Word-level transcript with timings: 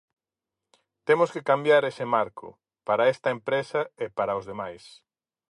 Temos 1.07 1.29
que 1.33 1.45
cambiar 1.49 1.83
ese 1.91 2.05
marco, 2.15 2.47
para 2.87 3.09
esta 3.13 3.29
empresa 3.37 3.81
e 4.03 4.07
para 4.17 4.37
os 4.39 4.47
demais. 4.51 4.83